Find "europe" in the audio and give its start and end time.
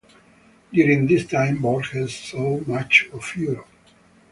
3.35-3.67